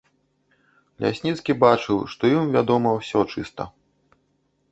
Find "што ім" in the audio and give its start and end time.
2.13-2.49